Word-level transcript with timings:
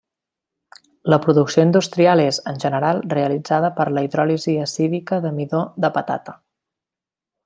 La 1.13 1.19
producció 1.25 1.65
industrial 1.67 2.23
és, 2.23 2.39
en 2.53 2.57
general, 2.65 3.03
realitzada 3.15 3.71
per 3.81 3.87
la 3.97 4.05
hidròlisi 4.07 4.55
acídica 4.67 5.21
de 5.27 5.33
midó 5.41 5.61
de 5.87 5.93
patata. 5.99 6.35